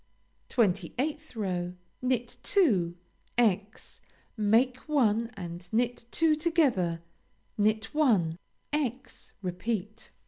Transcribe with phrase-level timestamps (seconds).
[0.49, 2.97] 28th row Knit two;
[3.37, 3.99] ×
[4.35, 7.03] make one and knit two together;
[7.55, 8.39] knit one;
[8.73, 10.09] × repeat.